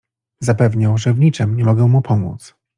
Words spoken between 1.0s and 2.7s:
w niczem nie mogę mu pomóc."